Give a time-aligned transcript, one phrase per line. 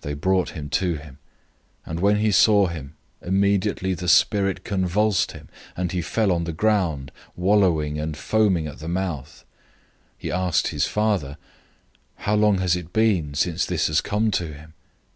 [0.00, 1.18] They brought him to him,
[1.86, 6.52] and when he saw him, immediately the spirit convulsed him, and he fell on the
[6.52, 9.44] ground, wallowing and foaming at the mouth.
[10.14, 11.38] 009:021 He asked his father,
[12.16, 14.74] "How long has it been since this has come to him?"